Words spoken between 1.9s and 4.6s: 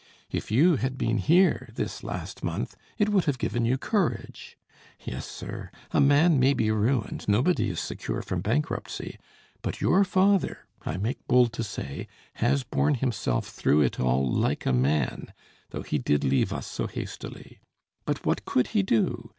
last month, it would have given you courage.